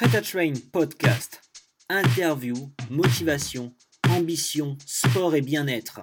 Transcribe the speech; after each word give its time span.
Prêt 0.00 0.16
à 0.16 0.22
Train 0.22 0.54
podcast. 0.72 1.42
Interview, 1.90 2.54
motivation, 2.88 3.74
ambition, 4.08 4.78
sport 4.86 5.34
et 5.34 5.42
bien-être. 5.42 6.00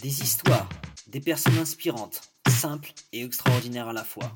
Des 0.00 0.22
histoires, 0.22 0.68
des 1.08 1.18
personnes 1.18 1.58
inspirantes, 1.58 2.20
simples 2.48 2.92
et 3.12 3.24
extraordinaires 3.24 3.88
à 3.88 3.92
la 3.92 4.04
fois. 4.04 4.30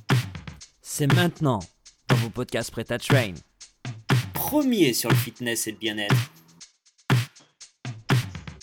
C'est 0.83 1.07
maintenant 1.07 1.61
dans 2.09 2.17
vos 2.17 2.31
podcasts 2.31 2.73
Prêt 2.73 2.91
à 2.91 2.99
Train. 2.99 3.35
Premier 4.35 4.93
sur 4.93 5.09
le 5.09 5.15
fitness 5.15 5.69
et 5.69 5.71
le 5.71 5.79
bien-être. 5.79 6.17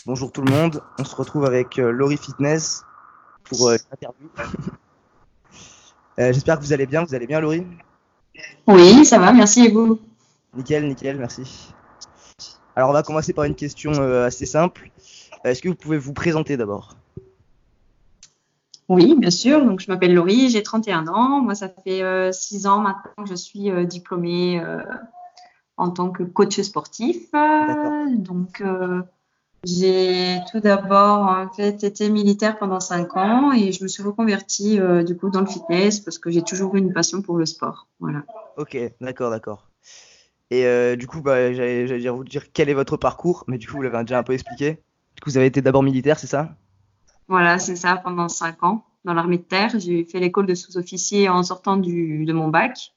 Bonjour 0.06 0.30
tout 0.30 0.42
le 0.42 0.52
monde, 0.52 0.84
on 1.00 1.06
se 1.06 1.16
retrouve 1.16 1.46
avec 1.46 1.80
euh, 1.80 1.90
Laurie 1.90 2.18
Fitness 2.18 2.84
pour 3.46 3.70
euh, 3.70 3.78
l'interview. 3.92 4.30
Euh, 6.20 6.32
J'espère 6.32 6.60
que 6.60 6.64
vous 6.64 6.74
allez 6.74 6.86
bien, 6.86 7.04
vous 7.04 7.16
allez 7.16 7.26
bien 7.26 7.40
Laurie? 7.40 7.66
Oui, 8.68 9.04
ça 9.04 9.18
va, 9.18 9.34
merci 9.34 9.66
et 9.66 9.72
vous? 9.72 10.00
Nickel, 10.56 10.88
nickel, 10.88 11.18
merci. 11.18 11.74
Alors 12.76 12.90
on 12.90 12.94
va 12.94 13.04
commencer 13.04 13.34
par 13.34 13.46
une 13.46 13.56
question 13.56 13.92
euh, 13.94 14.26
assez 14.26 14.46
simple. 14.46 14.90
Est-ce 15.44 15.62
que 15.62 15.70
vous 15.70 15.76
pouvez 15.76 15.98
vous 15.98 16.14
présenter 16.14 16.58
d'abord? 16.58 16.96
Oui, 18.90 19.16
bien 19.18 19.30
sûr. 19.30 19.66
Donc, 19.66 19.80
je 19.80 19.90
m'appelle 19.90 20.14
Laurie, 20.14 20.50
j'ai 20.50 20.62
31 20.62 21.08
ans. 21.08 21.42
Moi, 21.42 21.56
ça 21.56 21.70
fait 21.70 22.32
6 22.32 22.68
ans 22.68 22.82
maintenant 22.82 23.24
que 23.24 23.30
je 23.30 23.36
suis 23.36 23.72
euh, 23.72 23.86
diplômée 23.86 24.60
euh, 24.60 24.82
en 25.78 25.90
tant 25.90 26.12
que 26.12 26.24
coach 26.24 26.60
sportif. 26.62 27.32
Donc, 27.32 28.62
euh, 28.62 29.02
j'ai 29.64 30.40
tout 30.52 30.60
d'abord 30.60 31.22
en 31.22 31.50
fait 31.50 31.84
été 31.84 32.10
militaire 32.10 32.58
pendant 32.58 32.82
5 32.82 33.16
ans 33.16 33.54
et 33.54 33.72
je 33.72 33.84
me 33.84 33.88
suis 33.88 34.04
reconvertie 34.04 34.80
euh, 34.80 35.04
du 35.04 35.16
coup 35.16 35.30
dans 35.30 35.40
le 35.40 35.48
fitness 35.48 36.02
parce 36.02 36.18
que 36.18 36.30
j'ai 36.30 36.42
toujours 36.42 36.76
eu 36.76 36.80
une 36.80 36.92
passion 36.92 37.22
pour 37.22 37.38
le 37.38 37.46
sport. 37.46 37.88
Voilà. 38.00 38.24
Ok, 38.58 38.78
d'accord, 39.00 39.30
d'accord. 39.30 39.70
Et 40.52 40.66
euh, 40.66 40.96
du 40.96 41.08
coup, 41.08 41.22
bah, 41.22 41.54
j'allais 41.54 42.10
vous 42.10 42.24
dire 42.24 42.52
quel 42.52 42.70
est 42.70 42.74
votre 42.74 42.98
parcours, 42.98 43.44
mais 43.48 43.58
du 43.58 43.68
coup 43.68 43.78
vous 43.78 43.82
l'avez 43.82 44.00
déjà 44.04 44.20
un 44.20 44.24
peu 44.24 44.34
expliqué. 44.34 44.80
Du 45.16 45.22
coup, 45.22 45.30
vous 45.30 45.38
avez 45.38 45.48
été 45.48 45.62
d'abord 45.62 45.84
militaire, 45.84 46.20
c'est 46.20 46.28
ça? 46.28 46.56
Voilà, 47.28 47.58
c'est 47.60 47.76
ça, 47.76 47.96
pendant 47.98 48.28
5 48.30 48.64
ans 48.64 48.86
dans 49.06 49.14
l'armée 49.14 49.38
de 49.38 49.44
terre. 49.44 49.72
J'ai 49.80 50.04
fait 50.04 50.20
l'école 50.20 50.46
de 50.46 50.56
sous-officier 50.56 51.30
en 51.30 51.44
sortant 51.44 51.78
du, 51.78 52.26
de 52.26 52.34
mon 52.34 52.50
bac. 52.50 52.94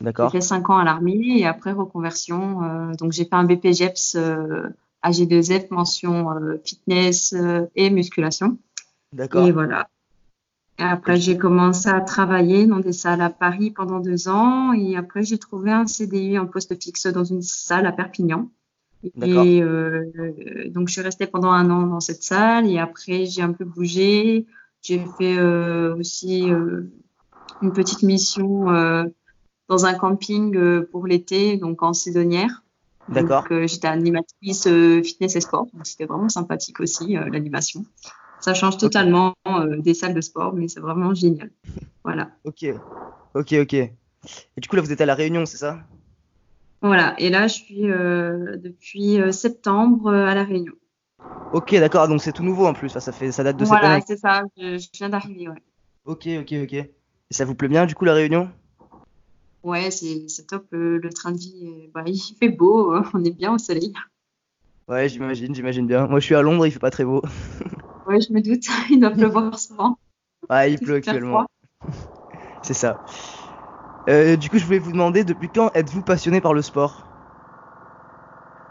J'ai 0.00 0.04
D'accord. 0.04 0.30
fait 0.32 0.40
5 0.40 0.70
ans 0.70 0.78
à 0.78 0.84
l'armée 0.84 1.38
et 1.38 1.46
après 1.46 1.72
reconversion. 1.72 2.62
euh, 2.62 2.92
donc 2.94 3.12
j'ai 3.12 3.24
fait 3.24 3.34
un 3.34 3.44
BPGEPS 3.44 4.14
euh, 4.16 4.68
AG2F 5.02 5.66
mention 5.70 6.30
euh, 6.32 6.56
fitness 6.64 7.34
et 7.74 7.90
musculation. 7.90 8.58
D'accord. 9.12 9.46
Et 9.46 9.52
voilà. 9.52 9.88
Et 10.78 10.82
après 10.84 11.16
j'ai 11.16 11.36
commencé 11.36 11.88
à 11.88 12.00
travailler 12.00 12.66
dans 12.66 12.78
des 12.78 12.92
salles 12.92 13.20
à 13.20 13.30
Paris 13.30 13.70
pendant 13.70 13.98
deux 13.98 14.28
ans 14.28 14.72
et 14.72 14.96
après 14.96 15.24
j'ai 15.24 15.38
trouvé 15.38 15.72
un 15.72 15.86
CDI 15.86 16.38
en 16.38 16.46
poste 16.46 16.80
fixe 16.80 17.06
dans 17.06 17.24
une 17.24 17.42
salle 17.42 17.86
à 17.86 17.92
Perpignan. 17.92 18.50
Et 19.22 19.62
euh, 19.62 20.04
donc 20.70 20.88
je 20.88 20.94
suis 20.94 21.02
restée 21.02 21.26
pendant 21.26 21.50
un 21.50 21.70
an 21.70 21.86
dans 21.86 22.00
cette 22.00 22.22
salle 22.22 22.68
et 22.68 22.78
après 22.78 23.26
j'ai 23.26 23.42
un 23.42 23.52
peu 23.52 23.64
bougé. 23.64 24.46
J'ai 24.82 25.04
fait 25.18 25.36
euh, 25.38 25.96
aussi 25.96 26.50
euh, 26.50 26.92
une 27.62 27.72
petite 27.72 28.02
mission 28.02 28.70
euh, 28.70 29.04
dans 29.68 29.86
un 29.86 29.94
camping 29.94 30.56
euh, 30.56 30.88
pour 30.90 31.06
l'été, 31.06 31.56
donc 31.56 31.82
en 31.82 31.92
saisonnière. 31.92 32.62
D'accord. 33.08 33.44
Euh, 33.50 33.66
j'étais 33.66 33.88
animatrice 33.88 34.66
euh, 34.66 35.02
fitness 35.02 35.36
et 35.36 35.40
sport, 35.40 35.66
donc 35.72 35.86
c'était 35.86 36.04
vraiment 36.04 36.28
sympathique 36.28 36.80
aussi 36.80 37.16
euh, 37.16 37.28
l'animation. 37.30 37.84
Ça 38.40 38.54
change 38.54 38.78
totalement 38.78 39.34
euh, 39.48 39.76
des 39.80 39.94
salles 39.94 40.14
de 40.14 40.20
sport, 40.20 40.52
mais 40.54 40.68
c'est 40.68 40.80
vraiment 40.80 41.14
génial. 41.14 41.50
Voilà. 42.04 42.30
Ok. 42.44 42.64
Ok, 43.34 43.52
ok. 43.60 43.74
Et 43.74 43.92
du 44.58 44.68
coup 44.68 44.76
là 44.76 44.82
vous 44.82 44.92
êtes 44.92 45.00
à 45.00 45.06
la 45.06 45.14
Réunion, 45.14 45.44
c'est 45.46 45.58
ça? 45.58 45.80
Voilà. 46.80 47.14
Et 47.18 47.28
là, 47.28 47.48
je 47.48 47.54
suis 47.54 47.90
euh, 47.90 48.56
depuis 48.56 49.20
euh, 49.20 49.32
septembre 49.32 50.10
à 50.12 50.34
la 50.34 50.44
Réunion. 50.44 50.72
Ok, 51.52 51.74
d'accord. 51.74 52.08
Donc 52.08 52.22
c'est 52.22 52.32
tout 52.32 52.44
nouveau 52.44 52.66
en 52.66 52.72
plus. 52.72 52.88
Ça, 52.88 53.12
fait, 53.12 53.32
ça 53.32 53.42
date 53.42 53.56
de 53.56 53.64
cette 53.64 53.78
Voilà, 53.78 54.00
c'est 54.06 54.16
ça. 54.16 54.42
Je, 54.56 54.78
je 54.78 54.88
viens 54.94 55.08
d'arriver. 55.08 55.48
Ouais. 55.48 55.62
Ok, 56.04 56.28
ok, 56.40 56.54
ok. 56.62 56.72
Et 56.74 56.88
ça 57.30 57.44
vous 57.44 57.54
plaît 57.54 57.68
bien 57.68 57.84
du 57.84 57.94
coup 57.94 58.04
la 58.04 58.14
Réunion? 58.14 58.50
Ouais, 59.64 59.90
c'est 59.90 60.46
top. 60.46 60.66
Le, 60.70 60.98
le 60.98 61.10
train 61.10 61.32
de 61.32 61.38
vie, 61.38 61.90
bah, 61.92 62.04
il 62.06 62.18
fait 62.38 62.48
beau. 62.48 62.94
euh, 62.94 63.02
On 63.12 63.24
est 63.24 63.36
bien 63.36 63.52
au 63.52 63.58
soleil. 63.58 63.92
Ouais, 64.88 65.08
j'imagine, 65.08 65.54
j'imagine 65.54 65.86
bien. 65.86 66.06
Moi 66.06 66.20
je 66.20 66.24
suis 66.26 66.34
à 66.34 66.42
Londres, 66.42 66.66
il 66.66 66.70
fait 66.70 66.78
pas 66.78 66.90
très 66.90 67.04
beau. 67.04 67.22
Ouais, 68.08 68.20
je 68.20 68.32
me 68.32 68.40
doute. 68.40 68.64
Il 68.90 69.00
doit 69.00 69.10
pleuvoir 69.10 69.58
souvent. 69.58 69.98
Ouais, 70.48 70.72
il 70.72 70.78
pleut 70.78 70.94
actuellement. 70.94 71.46
C'est 72.62 72.74
ça. 72.74 73.04
Euh, 74.08 74.36
du 74.36 74.48
coup, 74.48 74.58
je 74.58 74.64
voulais 74.64 74.78
vous 74.78 74.92
demander, 74.92 75.22
depuis 75.22 75.48
quand 75.54 75.70
êtes-vous 75.74 76.02
passionné 76.02 76.40
par 76.40 76.54
le 76.54 76.62
sport? 76.62 77.04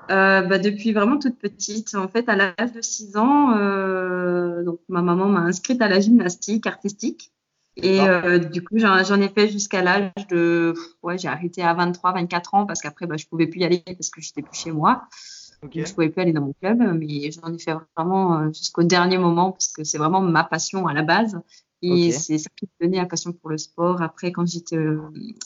Euh, 0.10 0.42
bah, 0.42 0.58
depuis 0.58 0.94
vraiment 0.94 1.20
toute 1.20 1.38
petite. 1.38 1.94
En 1.94 2.08
fait, 2.08 2.28
à 2.30 2.36
l'âge 2.36 2.72
de 2.74 2.82
6 2.82 3.18
ans, 3.18 3.56
euh, 3.58 4.64
donc 4.64 4.80
ma 4.90 5.02
maman 5.02 5.28
m'a 5.28 5.42
inscrite 5.42 5.82
à 5.82 5.88
la 5.88 6.00
gymnastique 6.00 6.66
artistique. 6.66 7.32
Et 7.76 8.02
euh, 8.02 8.40
du 8.40 8.64
coup, 8.64 8.80
j'en 8.80 9.04
j'en 9.04 9.22
ai 9.22 9.30
fait 9.30 9.50
jusqu'à 9.50 9.84
l'âge 9.84 10.12
de... 10.30 10.74
Ouais, 11.04 11.20
j'ai 11.20 11.28
arrêté 11.28 11.62
à 11.62 11.76
23, 11.76 12.14
24 12.14 12.56
ans 12.56 12.66
parce 12.66 12.82
qu'après, 12.82 13.06
bah, 13.06 13.18
je 13.18 13.28
pouvais 13.28 13.46
plus 13.46 13.60
y 13.60 13.66
aller 13.66 13.84
parce 13.86 14.10
que 14.10 14.20
j'étais 14.20 14.42
plus 14.42 14.58
chez 14.58 14.72
moi. 14.72 15.04
Ok. 15.64 15.76
Donc, 15.76 15.88
je 15.88 15.94
pouvais 15.94 16.10
plus 16.10 16.22
aller 16.22 16.34
dans 16.34 16.42
mon 16.42 16.54
club. 16.54 16.80
Mais 16.80 17.32
j'en 17.32 17.54
ai 17.54 17.60
fait 17.60 17.74
vraiment 17.96 18.40
euh, 18.40 18.48
jusqu'au 18.48 18.84
dernier 18.84 19.18
moment 19.18 19.52
parce 19.52 19.70
que 19.70 19.84
c'est 19.84 19.98
vraiment 19.98 20.22
ma 20.22 20.44
passion 20.44 20.88
à 20.88 20.94
la 20.94 21.04
base. 21.04 21.40
Et 21.82 22.12
c'est 22.12 22.38
ça 22.38 22.50
qui 22.56 22.66
me 22.66 22.86
donnait 22.86 22.98
la 22.98 23.06
passion 23.06 23.34
pour 23.34 23.50
le 23.50 23.58
sport. 23.58 24.02
Après, 24.02 24.32
quand 24.32 24.48
j'étais 24.48 24.78
euh, 24.78 25.00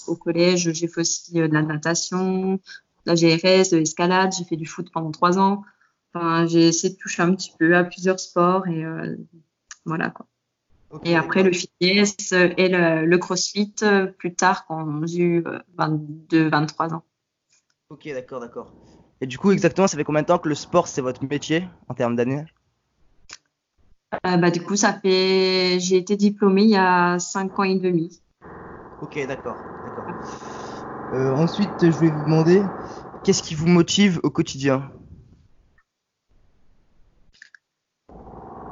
au 0.08 0.16
collège, 0.16 0.72
j'ai 0.72 0.88
fait 0.88 1.02
aussi 1.02 1.40
euh, 1.42 1.48
de 1.48 1.54
la 1.54 1.62
natation, 1.62 2.54
de 2.54 2.60
la 3.06 3.16
GRS, 3.16 3.72
de 3.72 3.78
l'escalade. 3.78 4.32
J'ai 4.38 4.46
fait 4.46 4.56
du 4.56 4.66
foot 4.66 4.90
pendant 4.94 5.12
trois 5.12 5.38
ans. 5.38 5.64
Enfin, 6.14 6.46
j'ai 6.46 6.68
essayé 6.68 6.94
de 6.94 7.00
toucher 7.00 7.22
un 7.22 7.36
petit 7.36 7.54
peu 7.58 7.76
à 7.76 7.84
plusieurs 7.84 8.20
sports 8.20 8.68
et 8.68 8.84
euh, 8.84 9.16
voilà 9.86 10.10
quoi. 10.10 10.26
Et 11.06 11.16
après 11.16 11.42
le 11.42 11.54
fitness 11.54 12.34
et 12.34 12.68
le, 12.68 13.06
le 13.06 13.18
crossfit 13.18 13.74
plus 14.18 14.36
tard 14.36 14.66
quand 14.66 15.06
j'ai 15.08 15.20
eu 15.20 15.44
euh, 15.48 15.60
22, 15.78 16.50
23 16.50 16.94
ans. 16.94 17.04
Ok, 17.90 18.10
d'accord, 18.10 18.42
d'accord. 18.42 18.74
Et 19.22 19.28
du 19.28 19.38
coup, 19.38 19.52
exactement, 19.52 19.88
ça 19.88 19.98
fait 19.98 20.04
combien 20.04 20.24
de 20.24 20.28
temps 20.28 20.40
que 20.40 20.50
le 20.50 20.56
sport, 20.56 20.88
c'est 20.88 21.02
votre 21.02 21.24
métier 21.24 21.64
en 21.88 21.94
termes 21.94 22.16
d'années? 22.16 22.44
Euh, 24.26 24.38
bah, 24.38 24.50
du 24.50 24.62
coup, 24.62 24.76
ça 24.76 24.94
fait, 24.94 25.78
j'ai 25.80 25.98
été 25.98 26.18
diplômée 26.18 26.64
il 26.64 26.72
y 26.72 26.76
a 26.76 27.20
cinq 27.20 27.60
ans 27.60 27.64
et 27.64 27.78
demi. 27.78 28.20
Ok, 29.00 29.20
d'accord. 29.28 29.58
Euh, 31.14 31.32
ensuite, 31.34 31.90
je 31.92 31.96
voulais 31.96 32.10
vous 32.10 32.24
demander, 32.24 32.66
qu'est-ce 33.24 33.44
qui 33.44 33.54
vous 33.54 33.68
motive 33.68 34.20
au 34.24 34.32
quotidien? 34.32 34.92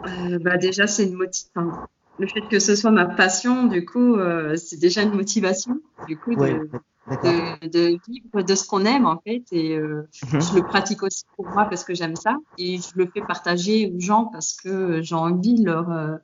Euh, 0.08 0.40
bah, 0.40 0.58
déjà, 0.58 0.88
c'est 0.88 1.06
une 1.06 1.14
motivation. 1.14 1.72
le 2.18 2.28
fait 2.28 2.48
que 2.48 2.59
ce 2.59 2.76
soit 2.76 2.92
ma 2.92 3.06
passion, 3.06 3.66
du 3.68 3.86
coup, 3.86 4.18
c'est 4.56 4.80
déjà 4.80 5.04
une 5.04 5.14
motivation. 5.14 5.80
Du 6.08 6.20
coup, 6.20 6.32
de, 6.32 6.40
Ouais. 6.40 6.59
De, 7.18 7.68
de 7.68 8.00
vivre 8.08 8.42
de 8.44 8.56
ce 8.56 8.66
qu'on 8.68 8.86
aime 8.86 9.06
en 9.06 9.20
fait 9.25 9.44
et 9.52 9.75
euh, 9.78 10.08
Mhm. 10.24 10.40
je 10.40 10.56
le 10.56 10.64
pratique 10.64 11.03
aussi 11.03 11.24
pour 11.36 11.50
moi 11.50 11.66
parce 11.66 11.84
que 11.84 11.94
j'aime 11.94 12.16
ça 12.16 12.36
et 12.58 12.80
je 12.80 12.92
le 12.96 13.08
fais 13.14 13.22
partager 13.22 13.92
aux 13.96 14.00
gens 14.00 14.25
parce 14.25 14.53
que 14.56 15.02
j'ai 15.02 15.16
envie 15.16 15.56
de 15.56 15.66
leur 15.66 15.90
euh, 15.92 16.18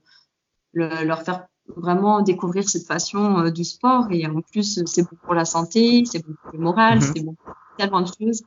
le- 0.74 1.06
leur 1.06 1.24
faire 1.24 1.48
vraiment 1.76 2.22
découvrir 2.22 2.70
cette 2.70 2.88
passion 2.88 3.40
euh, 3.40 3.52
du 3.52 3.64
sport 3.64 4.08
et 4.12 4.26
en 4.28 4.42
plus 4.42 4.84
c'est 4.86 5.04
bon 5.10 5.18
pour 5.26 5.34
la 5.36 5.46
santé 5.46 6.04
c'est 6.06 6.26
bon 6.26 6.34
pour 6.44 6.52
le 6.54 6.60
moral 6.60 7.02
Mhm. 7.02 7.02
c'est 7.02 7.22
bon 7.22 7.34
pour 7.34 7.46
tellement 7.78 8.02
de 8.02 8.08
choses 8.20 8.44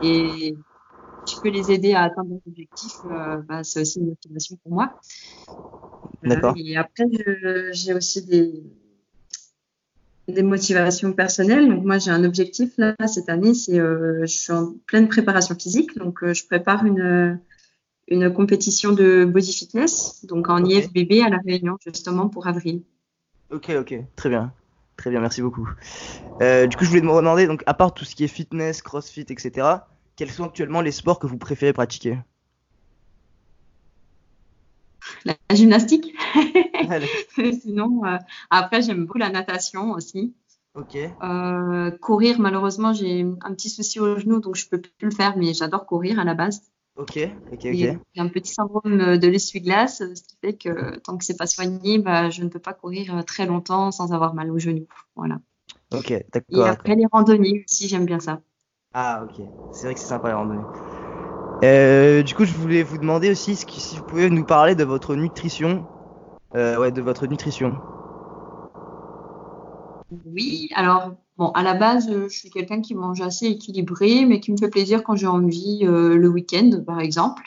et 0.00 0.56
tu 1.26 1.38
peux 1.40 1.50
les 1.50 1.72
aider 1.72 1.94
à 1.94 2.04
atteindre 2.04 2.30
leurs 2.30 2.42
objectifs 2.48 3.04
euh, 3.04 3.42
bah, 3.42 3.64
c'est 3.64 3.82
aussi 3.82 4.00
une 4.00 4.08
motivation 4.08 4.56
pour 4.64 4.72
moi. 4.72 4.94
D'accord. 6.22 6.56
et 6.56 6.76
après 6.76 7.04
j'ai 7.72 7.94
aussi 7.94 8.24
des 8.26 8.62
des 10.30 10.42
motivations 10.42 11.12
personnelles. 11.12 11.68
Donc 11.68 11.84
moi 11.84 11.98
j'ai 11.98 12.10
un 12.10 12.24
objectif 12.24 12.72
là 12.78 12.94
cette 13.06 13.28
année, 13.28 13.54
c'est 13.54 13.78
euh, 13.78 14.20
je 14.22 14.26
suis 14.26 14.52
en 14.52 14.74
pleine 14.86 15.08
préparation 15.08 15.54
physique, 15.54 15.96
donc 15.96 16.22
euh, 16.22 16.34
je 16.34 16.46
prépare 16.46 16.84
une 16.84 17.40
une 18.08 18.32
compétition 18.32 18.92
de 18.92 19.24
body 19.24 19.52
fitness, 19.52 20.24
donc 20.26 20.48
en. 20.48 20.64
IFBB 20.64 21.22
à 21.24 21.28
la 21.28 21.38
Réunion 21.38 21.76
justement 21.84 22.28
pour 22.28 22.46
avril. 22.46 22.82
Ok, 23.50 23.70
ok, 23.70 23.94
très 24.16 24.28
bien. 24.28 24.52
Très 24.96 25.10
bien, 25.10 25.20
merci 25.20 25.40
beaucoup. 25.40 25.66
Euh, 26.42 26.66
du 26.66 26.76
coup, 26.76 26.84
je 26.84 26.90
voulais 26.90 27.00
me 27.00 27.16
demander, 27.16 27.46
donc, 27.46 27.62
à 27.64 27.72
part 27.72 27.94
tout 27.94 28.04
ce 28.04 28.14
qui 28.14 28.22
est 28.22 28.28
fitness, 28.28 28.82
crossfit, 28.82 29.22
etc., 29.22 29.66
quels 30.14 30.30
sont 30.30 30.44
actuellement 30.44 30.82
les 30.82 30.92
sports 30.92 31.18
que 31.18 31.26
vous 31.26 31.38
préférez 31.38 31.72
pratiquer? 31.72 32.18
La 35.24 35.34
gymnastique? 35.54 36.14
Sinon 37.60 38.04
euh, 38.04 38.18
après 38.50 38.82
j'aime 38.82 39.06
beaucoup 39.06 39.18
la 39.18 39.30
natation 39.30 39.92
aussi. 39.92 40.34
Ok, 40.74 40.94
Euh, 41.22 41.90
courir 41.98 42.40
malheureusement 42.40 42.92
j'ai 42.94 43.22
un 43.42 43.54
petit 43.54 43.70
souci 43.70 44.00
au 44.00 44.18
genou 44.18 44.40
donc 44.40 44.56
je 44.56 44.68
peux 44.68 44.80
plus 44.80 45.08
le 45.08 45.14
faire, 45.14 45.36
mais 45.38 45.54
j'adore 45.54 45.86
courir 45.86 46.20
à 46.20 46.24
la 46.24 46.34
base. 46.34 46.62
ok, 46.94 47.16
ok, 47.52 47.64
Et 47.70 47.90
ok. 47.90 48.00
J'ai 48.14 48.20
un 48.20 48.28
petit 48.28 48.52
syndrome 48.52 49.16
de 49.18 49.26
l'essuie-glace, 49.28 49.98
ce 50.14 50.22
qui 50.22 50.36
fait 50.40 50.56
que 50.58 50.98
tant 50.98 51.16
que 51.16 51.24
c'est 51.24 51.36
pas 51.36 51.46
soigné, 51.46 51.98
bah, 51.98 52.28
je 52.30 52.42
ne 52.42 52.48
peux 52.48 52.58
pas 52.60 52.74
courir 52.74 53.16
euh, 53.16 53.22
très 53.22 53.46
longtemps 53.46 53.90
sans 53.92 54.12
avoir 54.12 54.34
mal 54.34 54.50
au 54.50 54.58
genou. 54.58 54.86
Voilà. 55.16 55.40
Ok, 55.92 56.12
Et 56.50 56.64
d'accord, 56.64 56.68
d'accord. 56.68 56.84
après 56.84 56.96
les 56.96 57.06
randonnées 57.10 57.64
aussi, 57.64 57.88
j'aime 57.88 58.04
bien 58.04 58.20
ça. 58.20 58.42
Ah, 58.92 59.22
ok. 59.24 59.40
C'est 59.72 59.86
vrai 59.86 59.94
que 59.94 60.00
c'est 60.00 60.06
sympa 60.06 60.28
les 60.28 60.34
randonnées. 60.34 60.62
Euh, 61.64 62.22
du 62.22 62.34
coup, 62.34 62.44
je 62.44 62.54
voulais 62.54 62.82
vous 62.82 62.98
demander 62.98 63.30
aussi 63.30 63.56
si 63.56 63.96
vous 63.96 64.04
pouvez 64.04 64.30
nous 64.30 64.44
parler 64.44 64.74
de 64.74 64.84
votre 64.84 65.14
nutrition. 65.16 65.84
Euh, 66.54 66.78
ouais, 66.78 66.90
de 66.90 67.00
votre 67.00 67.26
nutrition. 67.26 67.72
Oui, 70.26 70.68
alors, 70.74 71.14
bon, 71.36 71.50
à 71.50 71.62
la 71.62 71.74
base, 71.74 72.08
euh, 72.10 72.28
je 72.28 72.36
suis 72.36 72.50
quelqu'un 72.50 72.80
qui 72.80 72.94
mange 72.94 73.20
assez 73.20 73.46
équilibré, 73.46 74.24
mais 74.26 74.40
qui 74.40 74.50
me 74.50 74.56
fait 74.56 74.68
plaisir 74.68 75.04
quand 75.04 75.14
j'ai 75.14 75.28
envie 75.28 75.80
euh, 75.84 76.16
le 76.16 76.28
week-end, 76.28 76.82
par 76.84 77.00
exemple. 77.00 77.44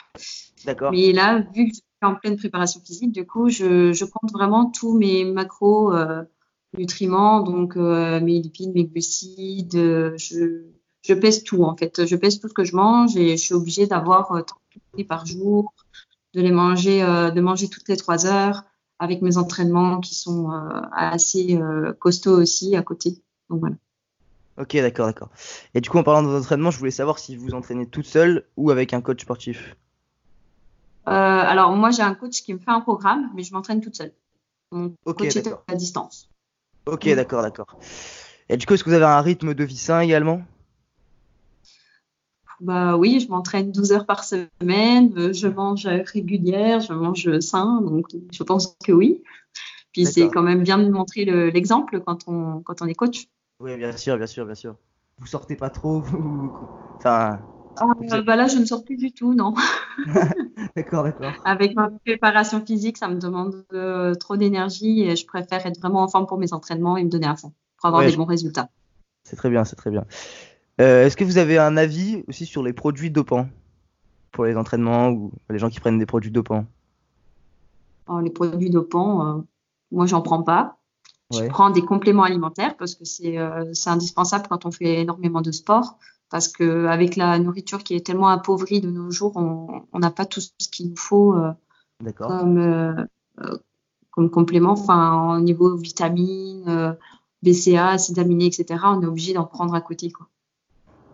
D'accord. 0.64 0.90
Mais 0.92 1.12
là, 1.12 1.40
vu 1.54 1.66
que 1.66 1.70
je 1.70 1.74
suis 1.74 1.82
en 2.00 2.14
pleine 2.14 2.36
préparation 2.36 2.80
physique, 2.80 3.12
du 3.12 3.26
coup, 3.26 3.50
je, 3.50 3.92
je 3.92 4.04
compte 4.06 4.32
vraiment 4.32 4.70
tous 4.70 4.96
mes 4.96 5.26
macros 5.26 5.92
euh, 5.94 6.22
nutriments, 6.78 7.42
donc 7.42 7.76
euh, 7.76 8.18
mes 8.20 8.40
lipides, 8.40 8.74
mes 8.74 8.84
glucides. 8.84 9.74
euh, 9.74 10.14
je, 10.16 10.62
je 11.02 11.12
pèse 11.12 11.44
tout, 11.44 11.64
en 11.64 11.76
fait. 11.76 12.06
Je 12.06 12.16
pèse 12.16 12.40
tout 12.40 12.48
ce 12.48 12.54
que 12.54 12.64
je 12.64 12.74
mange 12.74 13.14
et 13.18 13.36
je 13.36 13.42
suis 13.42 13.54
obligée 13.54 13.86
d'avoir 13.86 14.32
euh, 14.32 14.40
tant 14.40 14.56
de 14.96 15.02
par 15.02 15.26
jour, 15.26 15.74
de 16.32 16.40
les 16.40 16.50
manger, 16.50 17.00
de 17.00 17.40
manger 17.40 17.68
toutes 17.68 17.88
les 17.88 17.96
trois 17.96 18.26
heures, 18.26 18.64
avec 19.04 19.22
mes 19.22 19.36
entraînements 19.36 20.00
qui 20.00 20.14
sont 20.14 20.50
euh, 20.50 20.80
assez 20.92 21.56
euh, 21.56 21.92
costauds 21.92 22.40
aussi 22.40 22.74
à 22.76 22.82
côté. 22.82 23.22
Donc 23.48 23.60
voilà. 23.60 23.76
Ok, 24.56 24.76
d'accord, 24.76 25.06
d'accord. 25.06 25.30
Et 25.74 25.80
du 25.80 25.90
coup, 25.90 25.98
en 25.98 26.04
parlant 26.04 26.22
de 26.22 26.28
votre 26.28 26.40
entraînement, 26.44 26.70
je 26.70 26.78
voulais 26.78 26.90
savoir 26.92 27.18
si 27.18 27.36
vous 27.36 27.54
entraînez 27.54 27.86
toute 27.86 28.06
seule 28.06 28.46
ou 28.56 28.70
avec 28.70 28.92
un 28.94 29.00
coach 29.00 29.22
sportif? 29.22 29.76
Euh, 31.06 31.10
alors 31.10 31.72
moi, 31.76 31.90
j'ai 31.90 32.02
un 32.02 32.14
coach 32.14 32.42
qui 32.42 32.54
me 32.54 32.58
fait 32.58 32.70
un 32.70 32.80
programme, 32.80 33.30
mais 33.34 33.42
je 33.42 33.52
m'entraîne 33.52 33.80
toute 33.80 33.96
seule. 33.96 34.12
Mon 34.72 34.94
Ok, 35.04 35.18
coach 35.18 35.36
est 35.36 35.48
à 35.68 35.74
distance. 35.74 36.30
Ok, 36.86 37.08
d'accord, 37.14 37.42
d'accord. 37.42 37.78
Et 38.48 38.56
du 38.56 38.66
coup, 38.66 38.74
est-ce 38.74 38.84
que 38.84 38.90
vous 38.90 38.96
avez 38.96 39.04
un 39.04 39.20
rythme 39.20 39.54
de 39.54 39.64
vie 39.64 39.76
sain 39.76 40.00
également? 40.00 40.42
Bah 42.60 42.96
oui, 42.96 43.20
je 43.20 43.28
m'entraîne 43.28 43.72
12 43.72 43.92
heures 43.92 44.06
par 44.06 44.24
semaine, 44.24 45.12
euh, 45.16 45.32
je 45.32 45.48
mange 45.48 45.86
régulière, 45.86 46.80
je 46.80 46.92
mange 46.92 47.38
sain, 47.40 47.80
donc 47.82 48.06
je 48.32 48.42
pense 48.42 48.76
que 48.84 48.92
oui. 48.92 49.22
Puis 49.92 50.06
c'est 50.06 50.28
quand 50.28 50.42
même 50.42 50.62
bien 50.62 50.78
de 50.78 50.88
montrer 50.90 51.24
le- 51.24 51.50
l'exemple 51.50 52.00
quand 52.00 52.24
on, 52.26 52.60
quand 52.62 52.82
on 52.82 52.86
est 52.86 52.94
coach. 52.94 53.26
Oui, 53.60 53.76
bien 53.76 53.96
sûr, 53.96 54.16
bien 54.16 54.26
sûr, 54.26 54.44
bien 54.46 54.54
sûr. 54.54 54.76
Vous 55.18 55.26
sortez 55.26 55.56
pas 55.56 55.70
trop, 55.70 56.00
vous... 56.00 56.52
Enfin, 56.96 57.40
Ah, 57.76 57.86
Vous 57.98 58.22
bah 58.22 58.36
là, 58.36 58.46
je 58.46 58.58
ne 58.58 58.64
sors 58.64 58.84
plus 58.84 58.96
du 58.96 59.12
tout, 59.12 59.34
non. 59.34 59.54
d'accord, 60.76 61.04
d'accord. 61.04 61.32
Avec 61.44 61.74
ma 61.74 61.90
préparation 62.04 62.64
physique, 62.64 62.98
ça 62.98 63.08
me 63.08 63.18
demande 63.18 63.64
euh, 63.72 64.14
trop 64.14 64.36
d'énergie 64.36 65.02
et 65.02 65.16
je 65.16 65.26
préfère 65.26 65.64
être 65.66 65.80
vraiment 65.80 66.02
en 66.02 66.08
forme 66.08 66.26
pour 66.26 66.38
mes 66.38 66.52
entraînements 66.52 66.96
et 66.96 67.04
me 67.04 67.08
donner 67.10 67.26
à 67.26 67.36
fond 67.36 67.52
pour 67.78 67.86
avoir 67.88 68.02
Ouais, 68.02 68.10
des 68.10 68.16
bons 68.16 68.24
résultats. 68.24 68.68
C'est 69.24 69.36
très 69.36 69.50
bien, 69.50 69.64
c'est 69.64 69.76
très 69.76 69.90
bien. 69.90 70.04
Euh, 70.80 71.06
est-ce 71.06 71.16
que 71.16 71.24
vous 71.24 71.38
avez 71.38 71.58
un 71.58 71.76
avis 71.76 72.24
aussi 72.28 72.46
sur 72.46 72.62
les 72.62 72.72
produits 72.72 73.10
dopants 73.10 73.48
pour 74.32 74.44
les 74.44 74.56
entraînements 74.56 75.10
ou 75.10 75.32
les 75.48 75.58
gens 75.58 75.70
qui 75.70 75.80
prennent 75.80 75.98
des 75.98 76.06
produits 76.06 76.32
dopants? 76.32 76.66
Alors, 78.08 78.20
les 78.20 78.30
produits 78.30 78.70
dopants, 78.70 79.26
euh, 79.26 79.40
moi, 79.92 80.06
j'en 80.06 80.20
prends 80.20 80.42
pas. 80.42 80.78
Je 81.32 81.46
prends 81.46 81.70
des 81.70 81.82
compléments 81.82 82.22
alimentaires 82.22 82.76
parce 82.76 82.94
que 82.94 83.04
c'est 83.04 83.38
euh, 83.38 83.72
c'est 83.72 83.90
indispensable 83.90 84.46
quand 84.48 84.66
on 84.66 84.70
fait 84.70 85.00
énormément 85.00 85.40
de 85.40 85.52
sport. 85.52 85.98
Parce 86.30 86.48
que 86.48 86.86
avec 86.86 87.16
la 87.16 87.38
nourriture 87.38 87.82
qui 87.82 87.94
est 87.94 88.04
tellement 88.04 88.28
appauvrie 88.28 88.80
de 88.80 88.90
nos 88.90 89.10
jours, 89.10 89.36
on 89.36 89.98
n'a 89.98 90.10
pas 90.10 90.26
tout 90.26 90.40
ce 90.40 90.68
qu'il 90.70 90.90
nous 90.90 90.96
faut 90.96 91.34
comme, 92.16 93.06
comme 94.10 94.30
complément. 94.30 94.72
Enfin, 94.72 95.36
au 95.36 95.40
niveau 95.40 95.76
vitamines, 95.76 96.96
BCA, 97.42 97.88
acides 97.90 98.18
aminés, 98.18 98.46
etc., 98.46 98.80
on 98.84 99.02
est 99.02 99.06
obligé 99.06 99.32
d'en 99.32 99.44
prendre 99.44 99.74
à 99.74 99.80
côté, 99.80 100.10
quoi. 100.10 100.26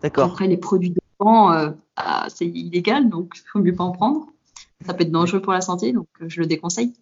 Après, 0.03 0.47
les 0.47 0.57
produits 0.57 0.93
dopants, 1.19 1.51
euh, 1.53 1.71
bah, 1.95 2.25
c'est 2.29 2.47
illégal, 2.47 3.09
donc 3.09 3.33
il 3.35 3.47
faut 3.51 3.59
mieux 3.59 3.75
pas 3.75 3.83
en 3.83 3.91
prendre. 3.91 4.27
Ça 4.85 4.93
peut 4.93 5.03
être 5.03 5.11
dangereux 5.11 5.41
pour 5.41 5.53
la 5.53 5.61
santé, 5.61 5.93
donc 5.93 6.07
euh, 6.21 6.25
je 6.27 6.39
le 6.39 6.47
déconseille. 6.47 6.93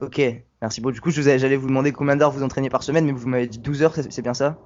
Ok, 0.00 0.20
merci 0.60 0.80
beaucoup. 0.80 0.92
Du 0.92 1.00
coup, 1.00 1.10
j'allais 1.10 1.56
vous 1.56 1.68
demander 1.68 1.90
combien 1.92 2.16
d'heures 2.16 2.30
vous 2.30 2.42
entraînez 2.42 2.70
par 2.70 2.82
semaine, 2.82 3.06
mais 3.06 3.12
vous 3.12 3.28
m'avez 3.28 3.46
dit 3.46 3.58
12 3.58 3.82
heures, 3.82 3.94
c'est 3.94 4.22
bien 4.22 4.34
ça? 4.34 4.58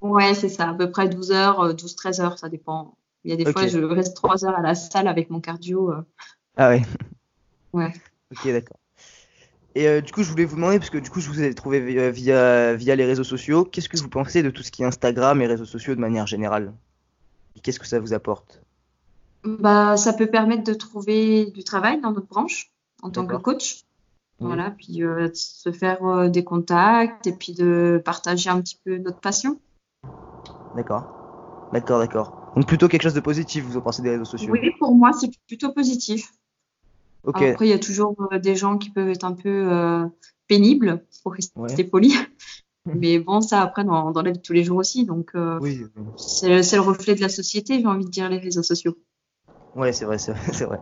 Ouais, 0.00 0.34
c'est 0.34 0.48
ça, 0.48 0.68
à 0.70 0.74
peu 0.74 0.90
près 0.90 1.08
12 1.08 1.30
heures, 1.30 1.74
12-13 1.74 2.20
heures, 2.20 2.38
ça 2.38 2.48
dépend. 2.48 2.96
Il 3.24 3.30
y 3.30 3.34
a 3.34 3.36
des 3.36 3.50
fois, 3.50 3.66
je 3.66 3.78
reste 3.78 4.16
3 4.16 4.44
heures 4.44 4.58
à 4.58 4.60
la 4.60 4.74
salle 4.74 5.08
avec 5.08 5.30
mon 5.30 5.40
cardio. 5.40 5.92
euh. 5.92 6.02
Ah 6.56 6.68
ouais. 6.68 6.82
Ouais. 7.72 7.92
Ok, 8.32 8.46
d'accord. 8.48 8.78
Et 9.74 9.88
euh, 9.88 10.00
du 10.00 10.12
coup, 10.12 10.22
je 10.22 10.30
voulais 10.30 10.44
vous 10.44 10.56
demander, 10.56 10.78
parce 10.78 10.90
que 10.90 10.98
du 10.98 11.08
coup, 11.08 11.20
je 11.20 11.28
vous 11.28 11.42
ai 11.42 11.54
trouvé 11.54 11.80
via, 11.80 12.10
via, 12.10 12.74
via 12.74 12.96
les 12.96 13.04
réseaux 13.04 13.24
sociaux, 13.24 13.64
qu'est-ce 13.64 13.88
que 13.88 13.96
vous 13.96 14.08
pensez 14.08 14.42
de 14.42 14.50
tout 14.50 14.62
ce 14.62 14.70
qui 14.70 14.82
est 14.82 14.86
Instagram 14.86 15.40
et 15.40 15.46
réseaux 15.46 15.64
sociaux 15.64 15.94
de 15.94 16.00
manière 16.00 16.26
générale? 16.26 16.74
Qu'est-ce 17.62 17.80
que 17.80 17.86
ça 17.86 18.00
vous 18.00 18.12
apporte? 18.12 18.60
Bah, 19.44 19.96
ça 19.96 20.12
peut 20.12 20.26
permettre 20.26 20.64
de 20.64 20.74
trouver 20.74 21.46
du 21.46 21.64
travail 21.64 22.00
dans 22.00 22.12
notre 22.12 22.26
branche 22.26 22.72
en 23.02 23.10
tant 23.10 23.26
que 23.26 23.36
coach. 23.36 23.84
Oui. 24.40 24.46
Voilà, 24.48 24.72
puis 24.72 25.02
euh, 25.02 25.28
de 25.28 25.34
se 25.34 25.70
faire 25.70 26.04
euh, 26.04 26.28
des 26.28 26.42
contacts 26.42 27.26
et 27.26 27.32
puis 27.32 27.54
de 27.54 28.02
partager 28.04 28.50
un 28.50 28.60
petit 28.60 28.78
peu 28.84 28.98
notre 28.98 29.20
passion. 29.20 29.60
D'accord. 30.74 31.70
D'accord, 31.72 32.00
d'accord. 32.00 32.52
Donc 32.56 32.66
plutôt 32.66 32.88
quelque 32.88 33.02
chose 33.02 33.14
de 33.14 33.20
positif, 33.20 33.64
vous 33.64 33.76
en 33.76 33.80
pensez 33.80 34.02
des 34.02 34.10
réseaux 34.10 34.24
sociaux? 34.24 34.52
Oui, 34.52 34.70
pour 34.78 34.94
moi, 34.94 35.12
c'est 35.12 35.30
plutôt 35.46 35.72
positif. 35.72 36.32
Après, 37.32 37.66
il 37.66 37.70
y 37.70 37.72
a 37.72 37.78
toujours 37.78 38.16
euh, 38.32 38.38
des 38.38 38.56
gens 38.56 38.76
qui 38.76 38.90
peuvent 38.90 39.08
être 39.08 39.24
un 39.24 39.34
peu 39.34 40.10
pénibles, 40.48 41.04
pour 41.22 41.32
rester 41.32 41.58
Ouais. 41.58 41.84
poli. 41.84 42.14
Mais 42.86 43.18
bon, 43.18 43.40
ça, 43.40 43.62
après, 43.62 43.84
dans, 43.84 44.10
dans 44.10 44.22
la 44.22 44.30
vie 44.30 44.38
de 44.38 44.42
tous 44.42 44.52
les 44.52 44.64
jours 44.64 44.78
aussi. 44.78 45.04
Donc, 45.04 45.30
euh, 45.34 45.58
oui, 45.60 45.84
c'est 46.16 46.62
c'est 46.62 46.76
le 46.76 46.82
reflet 46.82 47.14
de 47.14 47.20
la 47.20 47.28
société, 47.28 47.80
j'ai 47.80 47.86
envie 47.86 48.04
de 48.04 48.10
dire, 48.10 48.28
les 48.28 48.38
réseaux 48.38 48.62
sociaux. 48.62 48.96
Ouais, 49.74 49.92
c'est 49.92 50.04
vrai, 50.04 50.18
c'est 50.18 50.32
vrai, 50.32 50.52
c'est 50.52 50.64
vrai. 50.64 50.80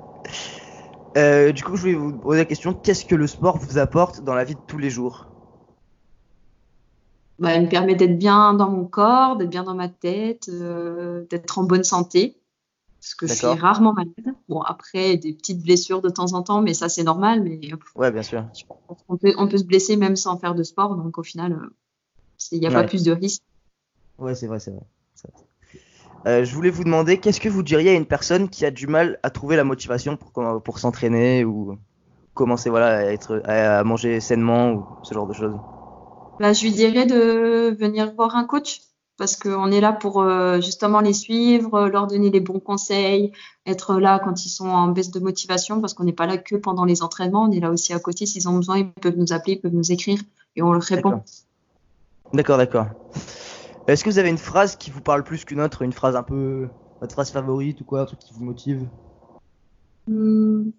Euh, 1.17 1.53
du 1.53 1.63
coup, 1.63 1.77
je 1.77 1.83
voulais 1.83 1.95
vous 1.95 2.13
poser 2.13 2.41
la 2.41 2.45
question, 2.45 2.75
qu'est-ce 2.75 3.05
que 3.05 3.15
le 3.15 3.27
sport 3.27 3.59
vous 3.59 3.79
apporte 3.79 4.25
dans 4.25 4.35
la 4.35 4.45
vie 4.45 4.55
de 4.55 4.61
tous 4.67 4.79
les 4.79 4.91
jours? 4.91 5.29
Bah, 7.39 7.51
elle 7.53 7.65
me 7.65 7.69
permet 7.69 7.95
d'être 7.95 8.19
bien 8.19 8.55
dans 8.55 8.71
mon 8.71 8.85
corps, 8.85 9.37
d'être 9.37 9.51
bien 9.51 9.65
dans 9.65 9.75
ma 9.75 9.89
tête, 9.89 10.49
euh, 10.49 11.25
d'être 11.29 11.59
en 11.59 11.65
bonne 11.65 11.85
santé. 11.85 12.37
Parce 13.01 13.15
que 13.17 13.27
je 13.27 13.35
suis 13.35 13.47
rarement 13.61 13.93
malade. 13.93 14.37
Bon, 14.49 14.61
après, 14.61 15.17
des 15.17 15.33
petites 15.33 15.61
blessures 15.61 16.01
de 16.03 16.09
temps 16.09 16.35
en 16.35 16.43
temps, 16.43 16.63
mais 16.63 16.73
ça, 16.73 16.89
c'est 16.89 17.03
normal. 17.03 17.43
Mais 17.43 17.61
Ouais, 17.97 18.13
bien 18.13 18.23
sûr. 18.23 18.47
on 19.09 19.17
peut, 19.17 19.35
on 19.39 19.49
peut 19.49 19.59
se 19.59 19.65
blesser 19.65 19.97
même 19.97 20.15
sans 20.15 20.39
faire 20.39 20.55
de 20.55 20.63
sport. 20.63 20.95
Donc, 20.95 21.19
au 21.19 21.25
final, 21.25 21.53
euh, 21.53 21.75
il 22.51 22.61
n'y 22.61 22.67
a 22.67 22.71
pas 22.71 22.85
plus 22.85 23.05
de 23.05 23.13
risque. 23.13 23.43
Ouais, 24.19 24.35
c'est 24.35 24.47
vrai, 24.47 24.59
c'est 24.59 24.71
vrai. 24.71 24.83
Euh, 26.25 26.45
je 26.45 26.55
voulais 26.55 26.71
vous 26.71 26.85
demander, 26.85 27.19
qu'est-ce 27.19 27.41
que 27.41 27.49
vous 27.49 27.63
diriez 27.63 27.91
à 27.91 27.95
une 27.95 28.07
personne 28.07 28.49
qui 28.49 28.65
a 28.65 28.71
du 28.71 28.87
mal 28.87 29.19
à 29.23 29.31
trouver 29.31 29.57
la 29.57 29.65
motivation 29.65 30.17
pour, 30.17 30.63
pour 30.63 30.79
s'entraîner 30.79 31.45
ou 31.45 31.79
commencer 32.35 32.71
voilà, 32.71 32.99
à, 32.99 33.03
être, 33.05 33.43
à 33.45 33.81
à 33.81 33.85
manger 33.85 34.21
sainement 34.21 34.73
ou 34.73 34.87
ce 35.03 35.15
genre 35.15 35.27
de 35.27 35.33
choses? 35.33 35.57
Bah, 36.39 36.53
je 36.53 36.63
lui 36.63 36.73
dirais 36.73 37.07
de 37.07 37.77
venir 37.79 38.15
voir 38.15 38.37
un 38.37 38.45
coach 38.45 38.83
parce 39.19 39.37
qu'on 39.37 39.71
est 39.71 39.81
là 39.81 39.93
pour 39.93 40.23
euh, 40.23 40.61
justement 40.61 41.01
les 41.01 41.13
suivre, 41.13 41.89
leur 41.89 42.07
donner 42.07 42.31
les 42.31 42.41
bons 42.41 42.61
conseils, 42.61 43.33
être 43.67 43.99
là 43.99 44.19
quand 44.19 44.45
ils 44.45 44.49
sont 44.49 44.69
en 44.69 44.89
baisse 44.89 45.11
de 45.11 45.21
motivation 45.21 45.81
parce 45.81 45.95
qu'on 45.95 46.05
n'est 46.05 46.13
pas 46.13 46.27
là 46.27 46.39
que 46.39 46.57
pendant 46.57 46.85
les 46.85 47.03
entraînements, 47.03 47.45
on 47.45 47.51
est 47.51 47.61
là 47.61 47.71
aussi 47.71 47.93
à 47.93 47.99
côté. 47.99 48.27
S'ils 48.27 48.49
ont 48.49 48.57
besoin, 48.57 48.79
ils 48.79 48.91
peuvent 48.91 49.19
nous 49.19 49.33
appeler, 49.33 49.55
ils 49.55 49.61
peuvent 49.61 49.75
nous 49.75 49.93
écrire 49.93 50.21
et 50.57 50.63
on 50.63 50.73
leur 50.73 50.83
répond. 50.83 51.23
D'accord. 52.33 52.59
D'accord. 52.59 52.87
Est-ce 53.87 54.05
que 54.05 54.11
vous 54.11 54.19
avez 54.19 54.31
une 54.31 54.39
phrase 54.39 54.77
qui 54.77 54.91
vous 54.91 55.01
parle 55.01 55.25
plus 55.25 55.45
qu'une 55.45 55.61
autre, 55.61 55.83
une 55.83 55.93
phrase 55.93 56.17
un 56.17 56.23
peu, 56.23 56.69
votre 57.01 57.13
phrase 57.13 57.31
favorite 57.31 57.81
ou 57.81 57.85
quoi, 57.85 58.03
un 58.03 58.07
truc 58.07 58.21
qui 58.21 58.33
vous 58.33 58.45
motive? 58.45 58.87
Hmm. 60.07 60.71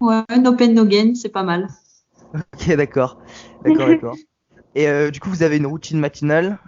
Ouais, 0.00 0.22
no 0.40 0.54
pain, 0.54 0.72
no 0.72 0.84
gain, 0.84 1.14
c'est 1.14 1.30
pas 1.30 1.42
mal. 1.42 1.68
Ok, 2.34 2.76
d'accord. 2.76 3.18
D'accord, 3.62 3.86
d'accord. 3.86 4.16
Et 4.74 4.88
euh, 4.88 5.10
du 5.10 5.20
coup, 5.20 5.30
vous 5.30 5.42
avez 5.42 5.56
une 5.56 5.66
routine 5.66 5.98
matinale? 5.98 6.58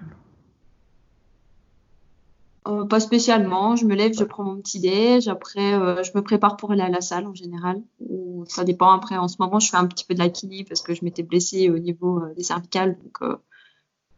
Euh, 2.66 2.84
pas 2.84 3.00
spécialement. 3.00 3.76
Je 3.76 3.86
me 3.86 3.94
lève, 3.94 4.12
je 4.12 4.24
prends 4.24 4.44
mon 4.44 4.56
petit 4.56 4.80
déj. 4.80 5.28
Après, 5.28 5.74
euh, 5.74 6.02
je 6.02 6.10
me 6.14 6.22
prépare 6.22 6.56
pour 6.56 6.72
aller 6.72 6.82
à 6.82 6.88
la 6.88 7.00
salle 7.00 7.26
en 7.26 7.34
général. 7.34 7.82
Ou 8.00 8.44
ça 8.46 8.64
dépend. 8.64 8.90
Après, 8.90 9.16
en 9.16 9.28
ce 9.28 9.36
moment, 9.38 9.60
je 9.60 9.70
fais 9.70 9.76
un 9.76 9.86
petit 9.86 10.04
peu 10.04 10.14
de 10.14 10.18
la 10.18 10.28
kiné 10.28 10.64
parce 10.64 10.82
que 10.82 10.94
je 10.94 11.04
m'étais 11.04 11.22
blessée 11.22 11.70
au 11.70 11.78
niveau 11.78 12.18
euh, 12.18 12.34
des 12.34 12.42
cervicales. 12.42 12.98
Donc, 13.02 13.38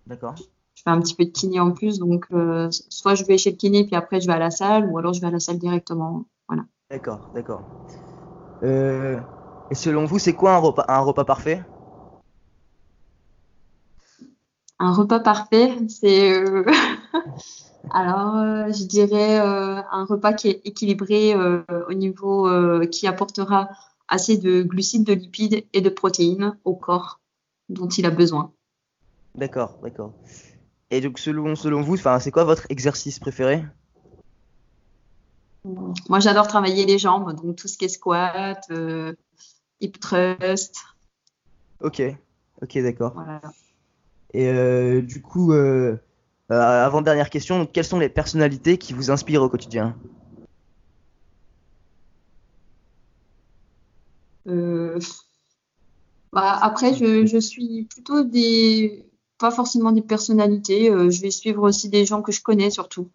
D'accord. 0.07 0.35
je 0.75 0.83
fais 0.83 0.91
un 0.91 1.01
petit 1.01 1.15
peu 1.15 1.25
de 1.25 1.31
kiné 1.31 1.61
en 1.61 1.73
plus. 1.73 1.99
Donc, 1.99 2.27
soit 2.89 3.15
je 3.15 3.25
vais 3.25 3.39
chez 3.39 3.51
le 3.51 3.57
kiné, 3.57 3.85
puis 3.85 3.97
après, 3.97 4.21
je 4.21 4.27
vais 4.27 4.35
à 4.35 4.39
la 4.39 4.51
salle, 4.51 4.89
ou 4.91 4.99
alors 4.99 5.13
je 5.13 5.21
vais 5.21 5.27
à 5.27 5.31
la 5.31 5.41
salle 5.41 5.59
directement. 5.59 6.25
Voilà. 6.49 6.65
D'accord, 6.91 7.21
d'accord. 7.35 7.63
Et 8.63 9.75
selon 9.75 10.07
vous, 10.07 10.19
c'est 10.19 10.33
quoi 10.33 10.55
un 10.55 10.59
repas, 10.59 10.85
un 10.89 11.01
repas 11.01 11.25
parfait? 11.25 11.63
Un 14.79 14.93
repas 14.93 15.21
parfait, 15.21 15.77
c'est 15.89 16.33
euh, 16.33 16.65
alors 17.93 18.37
euh, 18.37 18.73
je 18.73 18.85
dirais 18.85 19.41
euh, 19.41 19.81
un 19.91 20.05
repas 20.05 20.33
qui 20.33 20.49
est 20.49 20.61
équilibré 20.65 21.35
euh, 21.35 21.63
au 21.89 21.95
niveau 21.95 22.49
qui 22.89 23.07
apportera 23.07 23.69
assez 24.09 24.37
de 24.37 24.63
glucides, 24.63 25.05
de 25.05 25.13
lipides 25.13 25.65
et 25.73 25.81
de 25.81 25.89
protéines 25.89 26.57
au 26.65 26.75
corps 26.75 27.21
dont 27.69 27.89
il 27.89 28.07
a 28.07 28.11
besoin. 28.11 28.53
D'accord, 29.35 29.79
d'accord. 29.83 30.13
Et 30.91 31.01
donc 31.01 31.19
selon, 31.19 31.55
selon 31.55 31.83
vous, 31.83 31.97
c'est 31.97 32.31
quoi 32.31 32.45
votre 32.45 32.67
exercice 32.71 33.19
préféré? 33.19 33.65
Moi, 36.09 36.21
j'adore 36.21 36.47
travailler 36.47 36.87
les 36.87 36.99
jambes, 36.99 37.35
donc 37.35 37.57
tout 37.57 37.69
ce 37.69 37.77
qui 37.77 37.85
est 37.85 37.89
squat, 37.89 38.71
hip 39.81 39.93
thrust. 40.01 40.77
Ok, 41.83 42.03
ok, 42.63 42.79
d'accord. 42.79 43.13
Voilà. 43.13 43.43
Et 44.33 45.03
du 45.03 45.21
coup, 45.21 45.53
avant 46.51 47.03
dernière 47.03 47.31
question, 47.31 47.59
donc, 47.59 47.73
quelles 47.73 47.85
sont 47.85 47.99
les 47.99 48.09
personnalités 48.09 48.79
qui 48.79 48.93
vous 48.95 49.11
inspirent 49.11 49.43
au 49.43 49.49
quotidien 49.49 49.95
Euh, 54.47 54.99
bah, 56.33 56.59
après, 56.63 56.95
je, 56.95 57.27
je 57.27 57.39
suis 57.39 57.85
plutôt 57.85 58.23
des, 58.25 59.07
pas 59.39 59.51
forcément 59.51 59.93
des 59.93 60.03
personnalités. 60.03 60.91
euh, 60.91 61.11
je 61.11 61.21
vais 61.23 61.31
suivre 61.31 61.63
aussi 61.63 61.89
des 61.89 62.05
gens 62.07 62.23
que 62.23 62.33
je 62.33 62.43
connais 62.43 62.71
surtout. 62.71 63.11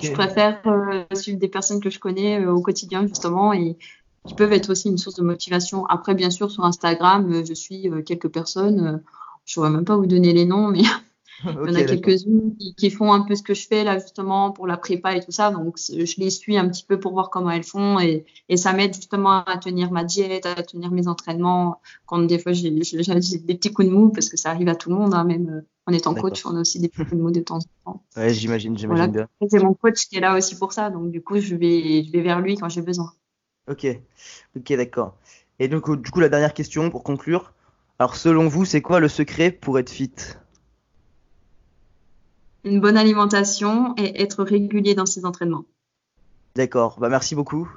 Je 0.00 0.12
préfère 0.12 0.60
euh, 0.66 1.04
suivre 1.14 1.38
des 1.38 1.48
personnes 1.48 1.80
que 1.80 1.88
je 1.90 1.98
connais 1.98 2.44
euh, 2.44 2.52
au 2.52 2.60
quotidien 2.60 3.06
justement 3.06 3.54
et 3.54 3.78
qui 4.26 4.34
peuvent 4.34 4.52
être 4.52 4.70
aussi 4.70 4.88
une 4.90 4.98
source 4.98 5.16
de 5.16 5.22
motivation. 5.22 5.86
Après, 5.86 6.14
bien 6.14 6.30
sûr, 6.30 6.50
sur 6.50 6.64
Instagram, 6.64 7.32
euh, 7.32 7.44
je 7.44 7.54
suis 7.54 7.88
euh, 7.88 8.02
quelques 8.02 8.28
personnes. 8.28 8.80
euh, 8.86 8.98
je 9.46 9.52
ne 9.52 9.54
saurais 9.54 9.70
même 9.70 9.86
pas 9.86 9.96
vous 9.96 10.06
donner 10.06 10.34
les 10.34 10.44
noms, 10.44 10.68
mais 10.68 10.82
il 11.44 11.50
y 11.50 11.56
en 11.56 11.74
a 11.74 11.84
quelques-unes 11.84 12.56
qui, 12.58 12.74
qui 12.74 12.90
font 12.90 13.12
un 13.12 13.22
peu 13.22 13.34
ce 13.34 13.42
que 13.42 13.54
je 13.54 13.66
fais 13.66 13.84
là 13.84 13.98
justement 13.98 14.50
pour 14.50 14.66
la 14.66 14.76
prépa 14.76 15.14
et 15.14 15.20
tout 15.20 15.30
ça. 15.30 15.50
Donc 15.50 15.78
je 15.78 16.20
les 16.20 16.30
suis 16.30 16.56
un 16.56 16.68
petit 16.68 16.84
peu 16.84 16.98
pour 16.98 17.12
voir 17.12 17.30
comment 17.30 17.50
elles 17.50 17.64
font 17.64 17.98
et, 18.00 18.24
et 18.48 18.56
ça 18.56 18.72
m'aide 18.72 18.94
justement 18.94 19.44
à 19.44 19.58
tenir 19.58 19.90
ma 19.90 20.04
diète, 20.04 20.46
à 20.46 20.62
tenir 20.62 20.90
mes 20.90 21.08
entraînements. 21.08 21.80
Quand 22.06 22.18
des 22.18 22.38
fois 22.38 22.52
j'ai 22.52 22.70
des 22.70 23.54
petits 23.54 23.72
coups 23.72 23.88
de 23.88 23.92
mou 23.92 24.10
parce 24.10 24.28
que 24.28 24.36
ça 24.36 24.50
arrive 24.50 24.68
à 24.68 24.74
tout 24.74 24.90
le 24.90 24.96
monde, 24.96 25.14
hein, 25.14 25.24
même 25.24 25.48
euh, 25.48 25.60
en 25.86 25.92
étant 25.92 26.14
coach, 26.14 26.44
on 26.44 26.56
a 26.56 26.60
aussi 26.60 26.80
des 26.80 26.88
petits 26.88 27.04
coups 27.04 27.16
de 27.16 27.22
mou 27.22 27.30
de 27.30 27.40
temps 27.40 27.58
en 27.84 27.92
temps. 27.92 28.02
Ouais, 28.16 28.34
j'imagine, 28.34 28.76
j'imagine 28.76 29.12
Voilà. 29.12 29.28
C'est 29.48 29.62
mon 29.62 29.74
coach 29.74 30.06
qui 30.08 30.16
est 30.16 30.20
là 30.20 30.36
aussi 30.36 30.56
pour 30.56 30.72
ça, 30.72 30.90
donc 30.90 31.10
du 31.10 31.22
coup 31.22 31.38
je 31.38 31.54
vais 31.54 32.02
je 32.04 32.12
vais 32.12 32.20
vers 32.20 32.40
lui 32.40 32.56
quand 32.56 32.68
j'ai 32.68 32.82
besoin. 32.82 33.12
Ok, 33.70 33.86
ok, 34.56 34.72
d'accord. 34.72 35.14
Et 35.58 35.68
donc, 35.68 35.88
euh, 35.88 35.96
du 35.96 36.10
coup, 36.10 36.20
la 36.20 36.28
dernière 36.28 36.54
question 36.54 36.90
pour 36.90 37.02
conclure. 37.02 37.52
Alors, 37.98 38.16
selon 38.16 38.48
vous, 38.48 38.64
c'est 38.64 38.80
quoi 38.80 39.00
le 39.00 39.08
secret 39.08 39.50
pour 39.50 39.78
être 39.78 39.90
fit? 39.90 40.12
Une 42.68 42.80
bonne 42.80 42.98
alimentation 42.98 43.94
et 43.96 44.20
être 44.20 44.44
régulier 44.44 44.94
dans 44.94 45.06
ses 45.06 45.24
entraînements. 45.24 45.64
D'accord. 46.54 46.98
Bah, 47.00 47.08
merci 47.08 47.34
beaucoup. 47.34 47.68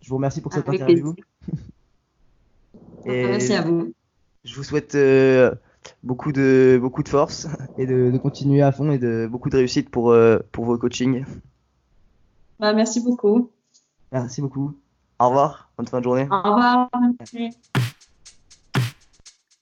Je 0.00 0.08
vous 0.08 0.16
remercie 0.16 0.40
pour 0.40 0.52
cette 0.52 0.68
Avec 0.68 0.80
interview. 0.80 1.14
Et 3.04 3.24
Merci 3.24 3.54
à 3.54 3.62
vous. 3.62 3.92
je 4.44 4.54
vous 4.56 4.64
souhaite 4.64 4.96
euh, 4.96 5.54
beaucoup 6.02 6.32
de 6.32 6.76
beaucoup 6.80 7.04
de 7.04 7.08
force 7.08 7.46
et 7.78 7.86
de, 7.86 8.10
de 8.10 8.18
continuer 8.18 8.62
à 8.62 8.72
fond 8.72 8.90
et 8.90 8.98
de 8.98 9.28
beaucoup 9.30 9.48
de 9.48 9.56
réussite 9.56 9.90
pour 9.90 10.10
euh, 10.10 10.38
pour 10.50 10.64
vos 10.64 10.76
coachings. 10.76 11.24
Bah, 12.58 12.72
merci 12.72 13.00
beaucoup. 13.00 13.52
Merci 14.10 14.40
beaucoup. 14.40 14.76
Au 15.20 15.28
revoir. 15.28 15.70
Bonne 15.76 15.86
fin 15.86 16.00
de 16.00 16.04
journée. 16.04 16.26
Au 16.28 16.36
revoir. 16.36 16.88
Merci. 17.20 17.50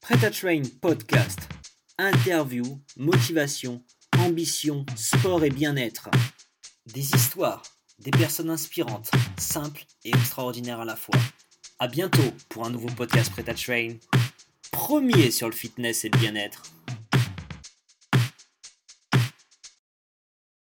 Prêt 0.01 0.25
à 0.25 0.31
Train 0.31 0.63
Podcast. 0.81 1.41
Interview, 1.99 2.65
motivation, 2.97 3.83
ambition, 4.25 4.87
sport 4.97 5.45
et 5.45 5.51
bien-être. 5.51 6.09
Des 6.87 7.15
histoires, 7.15 7.63
des 7.99 8.11
personnes 8.11 8.49
inspirantes, 8.49 9.11
simples 9.37 9.85
et 10.05 10.11
extraordinaires 10.11 10.81
à 10.81 10.85
la 10.87 10.97
fois. 10.97 11.19
À 11.79 11.89
bientôt 11.89 12.33
pour 12.49 12.65
un 12.65 12.71
nouveau 12.71 12.89
podcast 12.89 13.31
Prêt 13.31 13.43
Train. 13.43 13.97
Premier 14.71 15.31
sur 15.31 15.49
le 15.49 15.55
fitness 15.55 16.05
et 16.05 16.09
le 16.09 16.19
bien-être. 16.19 16.63